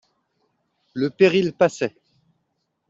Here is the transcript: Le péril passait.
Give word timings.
Le 0.95 1.11
péril 1.11 1.53
passait. 1.53 1.95